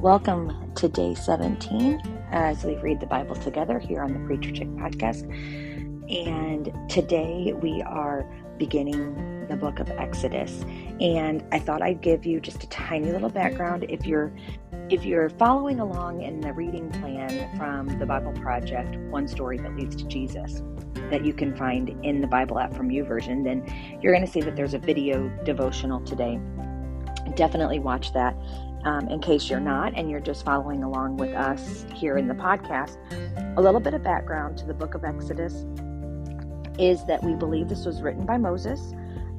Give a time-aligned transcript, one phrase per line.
[0.00, 2.00] Welcome to day 17
[2.30, 5.28] as we read the Bible together here on the Preacher Chick podcast.
[6.10, 8.24] And today we are
[8.56, 10.64] beginning the book of Exodus.
[11.02, 14.32] And I thought I'd give you just a tiny little background if you're
[14.88, 19.76] if you're following along in the reading plan from the Bible Project, One Story That
[19.76, 20.62] Leads to Jesus,
[21.10, 24.40] that you can find in the Bible app from YouVersion, then you're going to see
[24.40, 26.40] that there's a video devotional today.
[27.36, 28.34] Definitely watch that
[28.84, 32.34] um, in case you're not and you're just following along with us here in the
[32.34, 32.96] podcast,
[33.56, 35.66] a little bit of background to the book of Exodus
[36.78, 38.94] is that we believe this was written by Moses.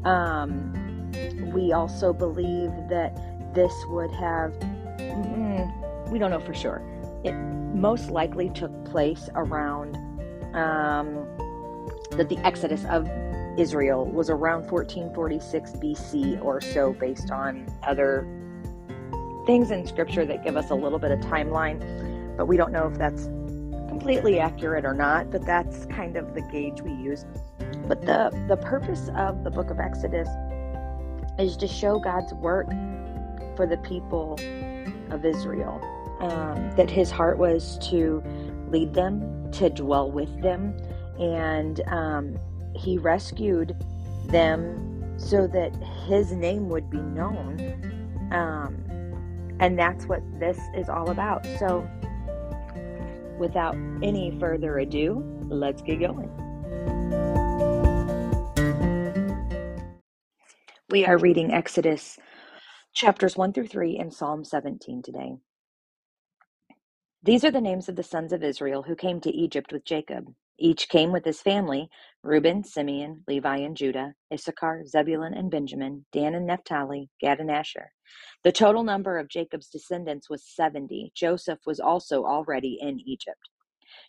[0.05, 1.12] Um,
[1.54, 3.16] we also believe that
[3.54, 4.52] this would have,
[5.00, 6.81] mm, we don't know for sure.
[7.23, 9.95] It most likely took place around
[10.55, 11.26] um,
[12.12, 13.09] that the Exodus of
[13.58, 18.28] Israel was around 1446 BC or so, based on other
[19.45, 22.88] things in scripture that give us a little bit of timeline, but we don't know
[22.88, 23.25] if that's
[23.88, 27.25] completely accurate or not, but that's kind of the gauge we use.
[27.88, 30.28] But the, the purpose of the book of Exodus
[31.39, 32.70] is to show God's work
[33.56, 34.39] for the people
[35.09, 35.81] of Israel.
[36.20, 38.23] Um, that his heart was to
[38.70, 40.78] lead them, to dwell with them,
[41.20, 42.39] and um,
[42.76, 43.76] he rescued
[44.28, 45.76] them so that
[46.08, 48.30] his name would be known.
[48.31, 48.80] Um,
[49.62, 51.45] and that's what this is all about.
[51.59, 51.88] So,
[53.40, 56.30] without any further ado, let's get going.
[60.89, 62.17] We are reading Exodus
[62.94, 65.36] chapters 1 through 3 and Psalm 17 today.
[67.23, 70.26] These are the names of the sons of Israel who came to Egypt with Jacob.
[70.58, 71.88] Each came with his family
[72.23, 77.91] Reuben, Simeon, Levi, and Judah, Issachar, Zebulun, and Benjamin, Dan and Naphtali, Gad and Asher.
[78.44, 81.11] The total number of Jacob's descendants was 70.
[81.16, 83.39] Joseph was also already in Egypt.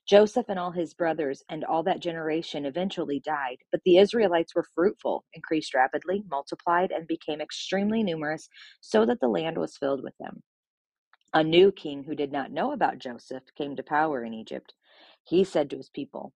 [0.06, 4.67] Joseph and all his brothers and all that generation eventually died, but the Israelites were
[4.75, 8.49] fruitful, increased rapidly, multiplied, and became extremely numerous,
[8.81, 10.43] so that the land was filled with them.
[11.34, 14.75] A new king who did not know about Joseph came to power in Egypt.
[15.25, 16.34] He said to his people,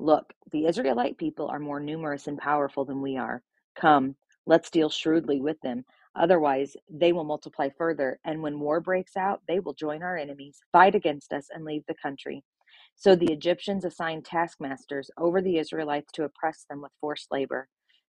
[0.00, 3.42] Look, the Israelite people are more numerous and powerful than we are.
[3.80, 4.16] Come,
[4.46, 5.80] let's deal shrewdly with them
[6.16, 10.60] Otherwise, they will multiply further, and when war breaks out, they will join our enemies,
[10.72, 12.44] fight against us, and leave the country.
[12.96, 17.68] So the Egyptians assigned taskmasters over the Israelites to oppress them with forced labor.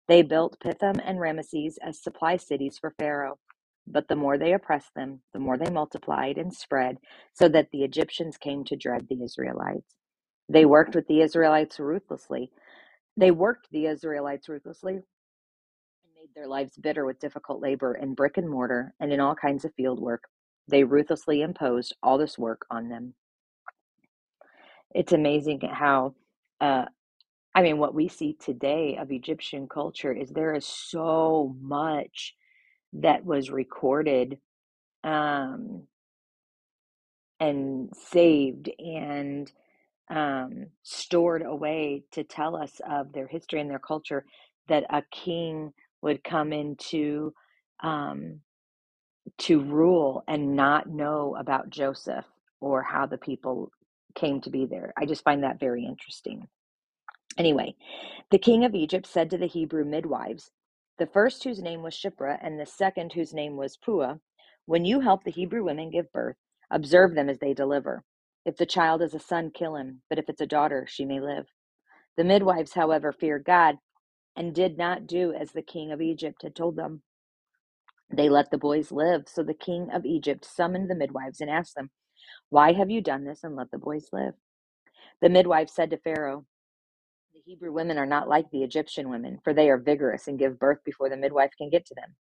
[0.09, 3.39] They built Pithom and Ramesses as supply cities for Pharaoh.
[3.89, 6.99] But the more they oppressed them, the more they multiplied and spread,
[7.35, 9.97] so that the Egyptians came to dread the Israelites.
[10.49, 12.51] They worked with the Israelites ruthlessly.
[13.17, 15.03] They worked the Israelites ruthlessly and
[16.17, 19.65] made their lives bitter with difficult labor in brick and mortar and in all kinds
[19.65, 20.25] of field work.
[20.69, 23.15] They ruthlessly imposed all this work on them.
[24.95, 26.15] It's amazing how,
[26.61, 26.87] uh,
[27.55, 32.35] I mean, what we see today of Egyptian culture is there is so much
[32.95, 34.39] that was recorded
[35.05, 35.85] um,
[37.41, 39.51] and saved and
[40.11, 44.25] um, stored away to tell us of their history and their culture
[44.69, 47.35] that a king would come into
[47.83, 48.41] um,
[49.39, 52.27] to rule and not know about Joseph
[52.61, 53.71] or how the people
[54.15, 54.93] came to be there.
[54.97, 56.49] I just find that very interesting.
[57.39, 57.75] Anyway,
[58.31, 60.51] the king of Egypt said to the Hebrew midwives,
[60.99, 64.17] the first whose name was Shiphrah and the second whose name was Puah,
[64.67, 66.37] when you help the Hebrew women give birth,
[66.71, 68.05] observe them as they deliver.
[68.49, 71.21] If the child is a son, kill him, but if it's a daughter, she may
[71.21, 71.47] live.
[72.17, 73.77] The midwives, however, feared God
[74.35, 77.03] and did not do as the king of Egypt had told them.
[78.11, 79.25] They let the boys live.
[79.29, 81.91] So the king of Egypt summoned the midwives and asked them,
[82.51, 84.35] Why have you done this and let the boys live?
[85.23, 86.47] The midwives said to Pharaoh,
[87.35, 90.59] The Hebrew women are not like the Egyptian women, for they are vigorous and give
[90.59, 92.17] birth before the midwife can get to them.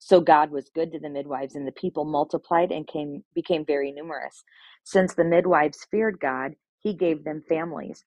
[0.00, 3.92] So God was good to the midwives, and the people multiplied and came, became very
[3.92, 4.44] numerous.
[4.84, 8.04] Since the midwives feared God, he gave them families.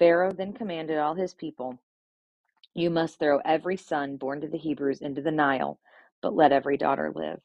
[0.00, 1.76] Pharaoh then commanded all his people
[2.74, 5.80] you must throw every son born to the Hebrews into the Nile,
[6.22, 7.40] but let every daughter live.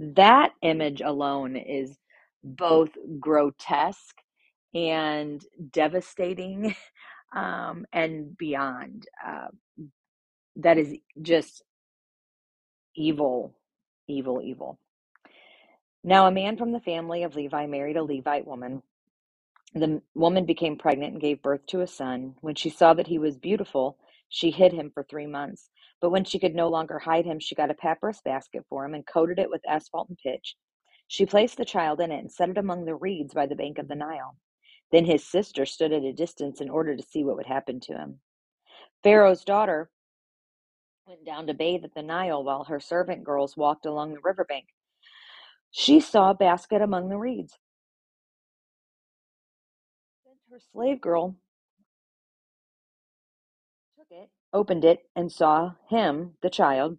[0.00, 1.98] That image alone is
[2.44, 2.90] both
[3.20, 4.16] grotesque
[4.74, 5.42] and
[5.72, 6.76] devastating
[7.36, 9.06] um, and beyond.
[9.26, 9.48] Uh,
[10.56, 11.62] that is just
[12.94, 13.54] evil,
[14.08, 14.78] evil, evil.
[16.04, 18.82] Now, a man from the family of Levi married a Levite woman.
[19.74, 22.34] The woman became pregnant and gave birth to a son.
[22.40, 23.98] When she saw that he was beautiful,
[24.28, 25.70] she hid him for three months.
[26.00, 28.94] But when she could no longer hide him, she got a papyrus basket for him
[28.94, 30.56] and coated it with asphalt and pitch.
[31.06, 33.78] She placed the child in it and set it among the reeds by the bank
[33.78, 34.36] of the Nile.
[34.90, 37.92] Then his sister stood at a distance in order to see what would happen to
[37.92, 38.20] him.
[39.04, 39.90] Pharaoh's daughter
[41.06, 44.66] went down to bathe at the Nile while her servant girls walked along the riverbank.
[45.70, 47.58] She saw a basket among the reeds.
[50.50, 51.36] Her slave girl
[53.98, 56.98] took it, opened it, and saw him, the child,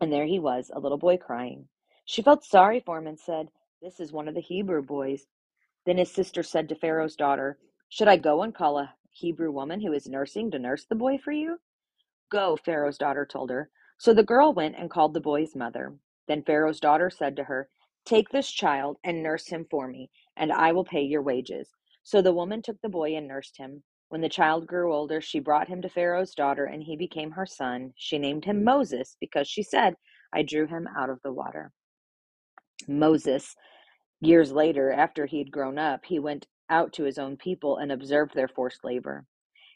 [0.00, 1.68] and there he was, a little boy crying.
[2.04, 3.48] She felt sorry for him and said,
[3.82, 5.26] This is one of the Hebrew boys.
[5.86, 9.80] Then his sister said to Pharaoh's daughter, Should I go and call a Hebrew woman
[9.82, 11.58] who is nursing to nurse the boy for you?
[12.34, 13.70] Go, Pharaoh's daughter told her.
[13.96, 15.94] So the girl went and called the boy's mother.
[16.26, 17.68] Then Pharaoh's daughter said to her,
[18.04, 21.68] Take this child and nurse him for me, and I will pay your wages.
[22.02, 23.84] So the woman took the boy and nursed him.
[24.08, 27.46] When the child grew older, she brought him to Pharaoh's daughter, and he became her
[27.46, 27.92] son.
[27.96, 29.94] She named him Moses because she said,
[30.32, 31.70] I drew him out of the water.
[32.88, 33.54] Moses,
[34.20, 37.92] years later, after he had grown up, he went out to his own people and
[37.92, 39.24] observed their forced labor.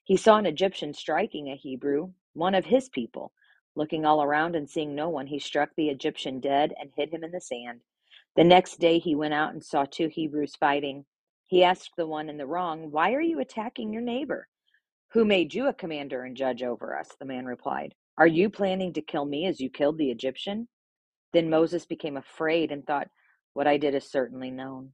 [0.02, 3.32] He saw an Egyptian striking a Hebrew, one of his people.
[3.74, 7.22] Looking all around and seeing no one, he struck the Egyptian dead and hid him
[7.22, 7.80] in the sand.
[8.36, 11.04] The next day he went out and saw two Hebrews fighting.
[11.46, 14.48] He asked the one in the wrong, Why are you attacking your neighbor?
[15.12, 17.08] Who made you a commander and judge over us?
[17.18, 20.68] The man replied, Are you planning to kill me as you killed the Egyptian?
[21.32, 23.08] Then Moses became afraid and thought,
[23.54, 24.92] What I did is certainly known.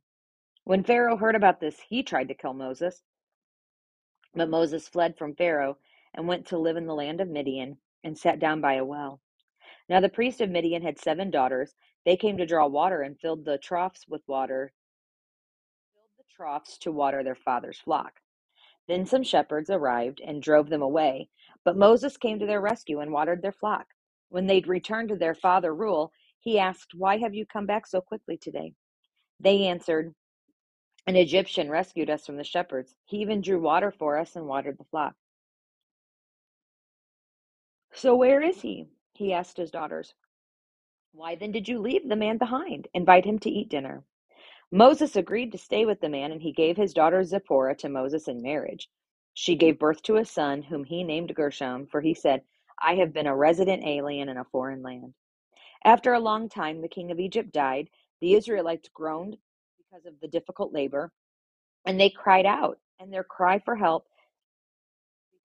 [0.64, 3.02] When Pharaoh heard about this, he tried to kill Moses.
[4.34, 5.76] But Moses fled from Pharaoh
[6.14, 9.20] and went to live in the land of Midian and sat down by a well.
[9.88, 11.74] Now the priest of Midian had seven daughters.
[12.04, 14.72] They came to draw water and filled the troughs with water,
[15.94, 18.20] filled the troughs to water their father's flock.
[18.86, 21.28] Then some shepherds arrived and drove them away,
[21.64, 23.86] but Moses came to their rescue and watered their flock.
[24.28, 28.00] When they'd returned to their father Reuel, he asked, Why have you come back so
[28.00, 28.74] quickly today?
[29.40, 30.14] They answered,
[31.06, 32.94] An Egyptian rescued us from the shepherds.
[33.06, 35.14] He even drew water for us and watered the flock.
[37.94, 38.88] So where is he?
[39.14, 40.14] He asked his daughters.
[41.12, 42.88] Why then did you leave the man behind?
[42.94, 44.04] Invite him to eat dinner.
[44.72, 48.28] Moses agreed to stay with the man, and he gave his daughter Zipporah to Moses
[48.28, 48.88] in marriage.
[49.34, 52.42] She gave birth to a son, whom he named Gershom, for he said,
[52.82, 55.14] I have been a resident alien in a foreign land.
[55.84, 57.88] After a long time, the king of Egypt died.
[58.20, 59.38] The Israelites groaned
[59.78, 61.12] because of the difficult labor,
[61.86, 64.06] and they cried out, and their cry for help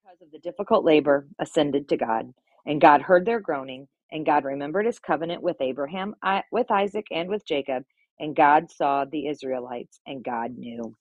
[0.10, 2.34] because of the difficult labor ascended to God.
[2.66, 6.16] And God heard their groaning, and God remembered his covenant with Abraham,
[6.52, 7.86] with Isaac, and with Jacob.
[8.20, 10.96] And God saw the Israelites, and God knew.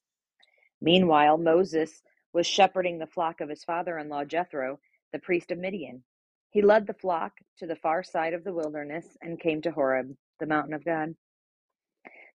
[0.82, 2.02] Meanwhile, Moses
[2.34, 4.80] was shepherding the flock of his father in law Jethro,
[5.12, 6.04] the priest of Midian.
[6.50, 10.14] He led the flock to the far side of the wilderness and came to Horeb,
[10.40, 11.14] the mountain of God.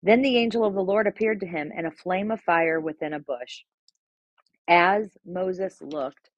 [0.03, 3.14] Then the angel of the Lord appeared to him in a flame of fire within
[3.14, 3.64] a bush.
[4.69, 6.31] As Moses looked,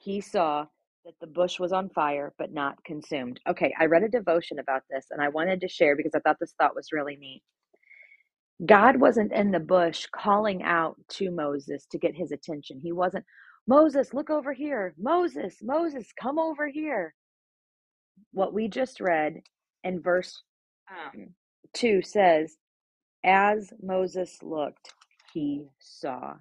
[0.00, 0.66] he saw
[1.04, 3.40] that the bush was on fire but not consumed.
[3.48, 6.38] Okay, I read a devotion about this and I wanted to share because I thought
[6.40, 7.42] this thought was really neat.
[8.66, 12.78] God wasn't in the bush calling out to Moses to get his attention.
[12.82, 13.24] He wasn't,
[13.66, 14.94] Moses, look over here.
[14.98, 17.14] Moses, Moses, come over here.
[18.32, 19.40] What we just read
[19.82, 20.42] in verse
[20.90, 21.28] um,
[21.74, 22.56] 2 says,
[23.24, 24.92] As Moses looked,
[25.32, 26.34] he saw.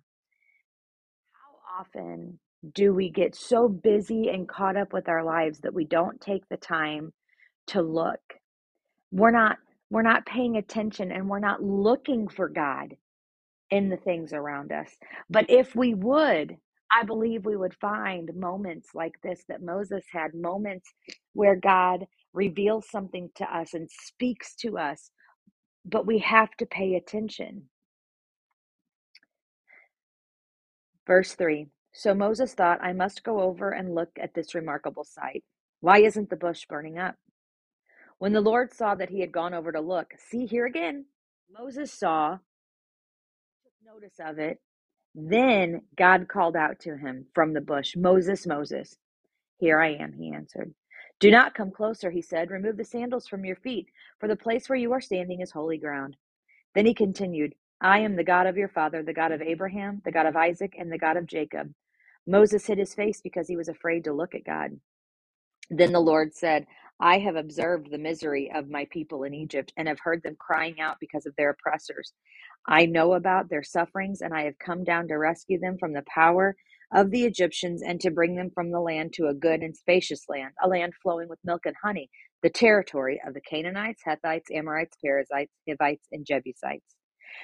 [1.31, 2.39] How often
[2.75, 6.47] do we get so busy and caught up with our lives that we don't take
[6.49, 7.13] the time
[7.67, 8.21] to look?
[9.11, 9.57] We're not
[9.91, 12.95] we're not paying attention and we're not looking for God
[13.69, 14.89] in the things around us.
[15.29, 16.57] But if we would,
[16.91, 20.89] I believe we would find moments like this that Moses had moments
[21.33, 25.11] where God reveals something to us and speaks to us,
[25.85, 27.63] but we have to pay attention.
[31.07, 31.67] Verse 3
[31.99, 35.43] So Moses thought, I must go over and look at this remarkable sight.
[35.81, 37.15] Why isn't the bush burning up?
[38.19, 41.07] When the Lord saw that he had gone over to look, see here again,
[41.53, 42.37] Moses saw,
[43.65, 44.61] took notice of it.
[45.13, 48.95] Then God called out to him from the bush, Moses, Moses.
[49.57, 50.73] Here I am, he answered.
[51.19, 52.49] Do not come closer, he said.
[52.49, 53.87] Remove the sandals from your feet,
[54.21, 56.15] for the place where you are standing is holy ground.
[56.75, 60.13] Then he continued, I am the God of your father, the God of Abraham, the
[60.13, 61.73] God of Isaac, and the God of Jacob.
[62.29, 64.71] Moses hid his face because he was afraid to look at God.
[65.69, 66.65] Then the Lord said,
[66.99, 70.79] I have observed the misery of my people in Egypt and have heard them crying
[70.81, 72.13] out because of their oppressors.
[72.67, 76.03] I know about their sufferings and I have come down to rescue them from the
[76.13, 76.55] power
[76.93, 80.25] of the Egyptians and to bring them from the land to a good and spacious
[80.29, 82.09] land, a land flowing with milk and honey,
[82.43, 86.95] the territory of the Canaanites, Hethites, Amorites, Perizzites, Hivites, and Jebusites.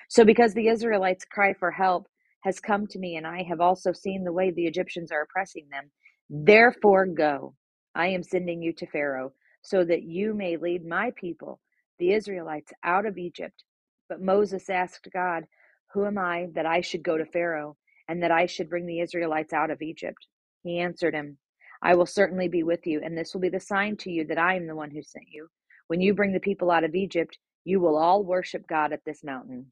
[0.09, 2.07] So, because the Israelites' cry for help
[2.45, 5.67] has come to me, and I have also seen the way the Egyptians are oppressing
[5.71, 5.89] them,
[6.29, 7.55] therefore go.
[7.95, 9.33] I am sending you to Pharaoh,
[9.63, 11.59] so that you may lead my people,
[11.97, 13.63] the Israelites, out of Egypt.
[14.07, 15.45] But Moses asked God,
[15.93, 18.99] Who am I that I should go to Pharaoh, and that I should bring the
[18.99, 20.27] Israelites out of Egypt?
[20.61, 21.39] He answered him,
[21.81, 24.37] I will certainly be with you, and this will be the sign to you that
[24.37, 25.47] I am the one who sent you.
[25.87, 29.23] When you bring the people out of Egypt, you will all worship God at this
[29.23, 29.71] mountain.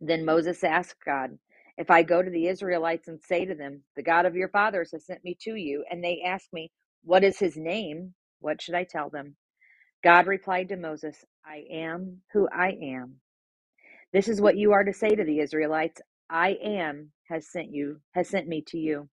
[0.00, 1.38] Then Moses asked God,
[1.80, 4.92] If I go to the Israelites and say to them, The God of your fathers
[4.92, 6.72] has sent me to you, and they ask me,
[7.04, 8.14] What is his name?
[8.40, 9.36] What should I tell them?
[10.04, 13.16] God replied to Moses, I am who I am.
[14.12, 18.00] This is what you are to say to the Israelites I am has sent you,
[18.14, 19.08] has sent me to you.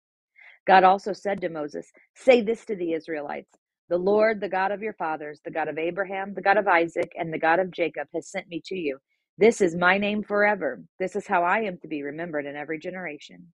[0.68, 3.52] God also said to Moses, Say this to the Israelites
[3.90, 7.12] The Lord, the God of your fathers, the God of Abraham, the God of Isaac,
[7.18, 9.00] and the God of Jacob, has sent me to you.
[9.38, 10.82] This is my name forever.
[11.00, 13.48] This is how I am to be remembered in every generation.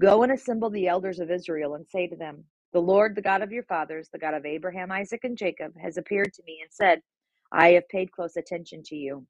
[0.00, 2.44] Go and assemble the elders of Israel and say to them,
[2.74, 5.96] The Lord, the God of your fathers, the God of Abraham, Isaac, and Jacob, has
[5.98, 7.00] appeared to me and said,
[7.52, 9.26] I have paid close attention to you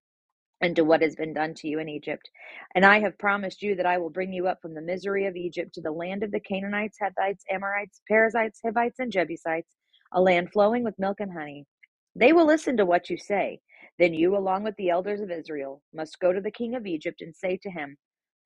[0.62, 2.30] and to what has been done to you in Egypt.
[2.76, 5.36] And I have promised you that I will bring you up from the misery of
[5.36, 9.76] Egypt to the land of the Canaanites, Hittites, Amorites, Perizzites, Hivites, and Jebusites,
[10.14, 11.66] a land flowing with milk and honey.
[12.16, 13.60] They will listen to what you say.
[13.98, 17.22] Then you, along with the elders of Israel, must go to the king of Egypt
[17.22, 17.96] and say to him,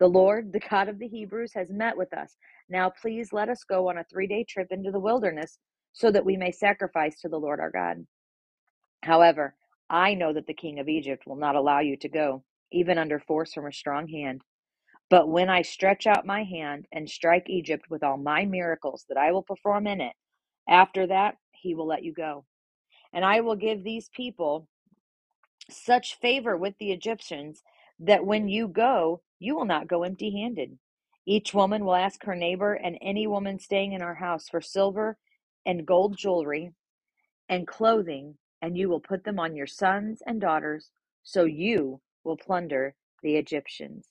[0.01, 2.37] The Lord, the God of the Hebrews, has met with us.
[2.69, 5.59] Now please let us go on a three day trip into the wilderness
[5.93, 8.07] so that we may sacrifice to the Lord our God.
[9.05, 9.57] However,
[9.91, 13.21] I know that the king of Egypt will not allow you to go, even under
[13.21, 14.43] force from a strong hand.
[15.11, 19.19] But when I stretch out my hand and strike Egypt with all my miracles that
[19.19, 20.15] I will perform in it,
[20.69, 22.45] after that he will let you go.
[23.15, 24.69] And I will give these people
[25.71, 27.63] such favor with the Egyptians
[28.01, 30.79] that when you go, you will not go empty handed.
[31.27, 35.17] Each woman will ask her neighbor and any woman staying in our house for silver
[35.65, 36.73] and gold jewelry
[37.49, 40.91] and clothing, and you will put them on your sons and daughters,
[41.23, 44.09] so you will plunder the Egyptians.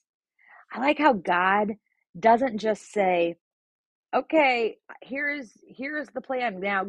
[0.72, 1.72] I like how God
[2.18, 3.36] doesn't just say,
[4.14, 6.60] okay, here's here's the plan.
[6.60, 6.86] Now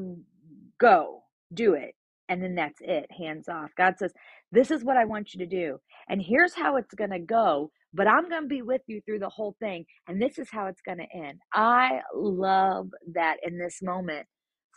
[0.80, 1.96] go, do it.
[2.30, 3.72] And then that's it, hands off.
[3.78, 4.14] God says,
[4.52, 5.80] This is what I want you to do.
[6.10, 9.20] And here's how it's going to go, but I'm going to be with you through
[9.20, 9.86] the whole thing.
[10.08, 11.40] And this is how it's going to end.
[11.54, 14.28] I love that in this moment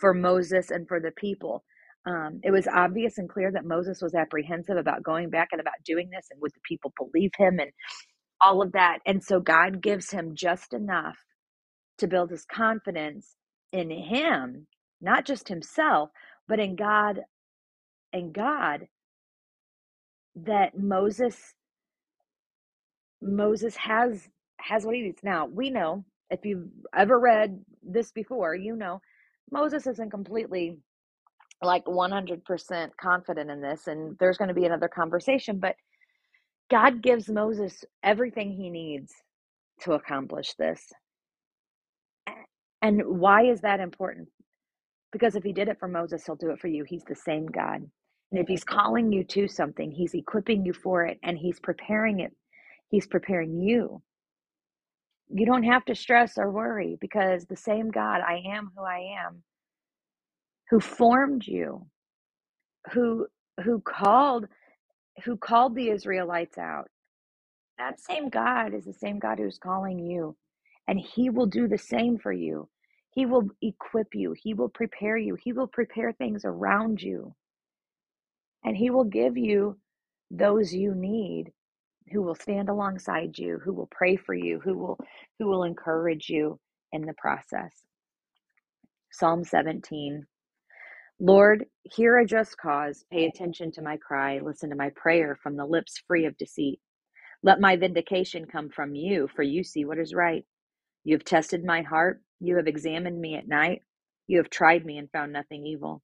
[0.00, 1.64] for Moses and for the people.
[2.06, 5.74] Um, it was obvious and clear that Moses was apprehensive about going back and about
[5.84, 7.70] doing this, and would the people believe him and
[8.40, 8.98] all of that.
[9.06, 11.18] And so God gives him just enough
[11.98, 13.36] to build his confidence
[13.72, 14.66] in him,
[15.00, 16.10] not just himself,
[16.48, 17.20] but in God
[18.16, 18.88] and God
[20.36, 21.54] that Moses
[23.22, 24.28] Moses has
[24.60, 25.22] has what he needs.
[25.22, 29.00] Now, we know if you've ever read this before, you know
[29.52, 30.78] Moses isn't completely
[31.62, 35.76] like 100% confident in this and there's going to be another conversation, but
[36.70, 39.12] God gives Moses everything he needs
[39.82, 40.82] to accomplish this.
[42.82, 44.28] And why is that important?
[45.12, 46.84] Because if he did it for Moses, he'll do it for you.
[46.86, 47.82] He's the same God.
[48.32, 52.20] And if he's calling you to something, he's equipping you for it and he's preparing
[52.20, 52.34] it.
[52.90, 54.02] He's preparing you.
[55.30, 59.16] You don't have to stress or worry because the same God, I am who I
[59.26, 59.42] am,
[60.70, 61.86] who formed you,
[62.92, 63.26] who
[63.64, 64.46] who called
[65.24, 66.88] who called the Israelites out.
[67.78, 70.36] That same God is the same God who's calling you.
[70.88, 72.68] And he will do the same for you.
[73.12, 74.34] He will equip you.
[74.40, 75.36] He will prepare you.
[75.42, 77.34] He will prepare things around you
[78.64, 79.78] and he will give you
[80.30, 81.52] those you need
[82.12, 84.98] who will stand alongside you who will pray for you who will
[85.38, 86.58] who will encourage you
[86.92, 87.72] in the process.
[89.12, 90.26] Psalm 17
[91.20, 93.04] lord hear a just cause.
[93.12, 94.40] Pay attention to my cry.
[94.40, 96.80] Listen to my prayer from the lips free of deceit.
[97.42, 100.44] Let my vindication come from you for you see what is right.
[101.04, 102.22] You have tested my heart.
[102.40, 103.82] You have examined me at night.
[104.28, 106.02] You have tried me and found nothing evil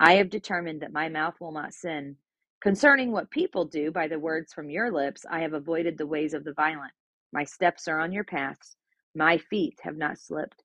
[0.00, 2.16] I have determined that my mouth will not sin.
[2.62, 6.34] Concerning what people do by the words from your lips, I have avoided the ways
[6.34, 6.92] of the violent.
[7.32, 8.76] My steps are on your paths.
[9.14, 10.62] My feet have not slipped.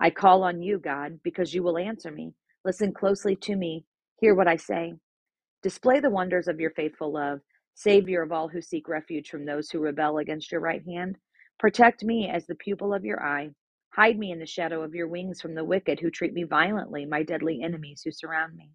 [0.00, 2.34] I call on you, God, because you will answer me.
[2.64, 3.84] Listen closely to me.
[4.20, 4.94] Hear what I say.
[5.62, 7.40] Display the wonders of your faithful love,
[7.74, 11.16] Savior of all who seek refuge from those who rebel against your right hand.
[11.58, 13.50] Protect me as the pupil of your eye.
[13.98, 17.04] Hide me in the shadow of your wings from the wicked who treat me violently,
[17.04, 18.70] my deadly enemies who surround me.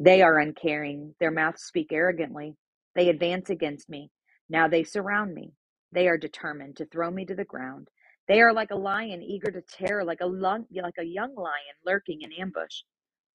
[0.00, 1.14] They are uncaring.
[1.20, 2.56] Their mouths speak arrogantly.
[2.96, 4.10] They advance against me.
[4.50, 5.52] Now they surround me.
[5.92, 7.86] They are determined to throw me to the ground.
[8.26, 11.76] They are like a lion eager to tear, like a lung, like a young lion
[11.86, 12.82] lurking in ambush.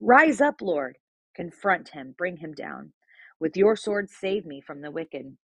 [0.01, 0.97] Rise up, Lord.
[1.37, 2.91] Confront him, bring him down.
[3.39, 5.37] With your sword, save me from the wicked.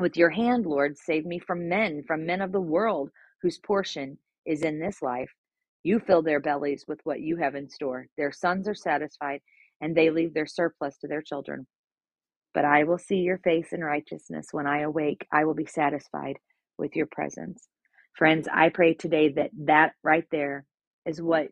[0.00, 3.10] With your hand, Lord, save me from men, from men of the world,
[3.40, 5.30] whose portion is in this life.
[5.84, 8.06] You fill their bellies with what you have in store.
[8.18, 9.40] Their sons are satisfied,
[9.80, 11.66] and they leave their surplus to their children.
[12.54, 14.48] But I will see your face in righteousness.
[14.52, 16.38] When I awake, I will be satisfied
[16.78, 17.68] with your presence.
[18.18, 20.66] Friends, I pray today that that right there
[21.06, 21.48] is what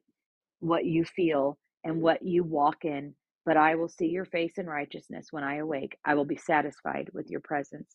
[0.60, 3.14] what you feel and what you walk in.
[3.46, 5.96] But I will see your face in righteousness when I awake.
[6.04, 7.94] I will be satisfied with your presence.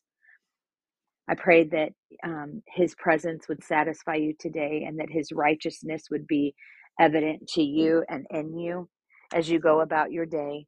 [1.29, 1.89] I pray that
[2.23, 6.55] um, his presence would satisfy you today and that his righteousness would be
[6.99, 8.89] evident to you and in you
[9.33, 10.67] as you go about your day.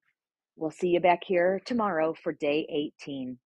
[0.58, 2.68] We'll see you back here tomorrow for day
[3.04, 3.40] 18.